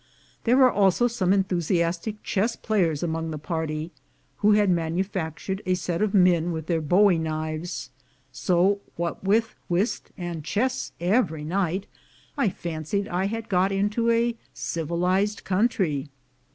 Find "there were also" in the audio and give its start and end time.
0.45-1.07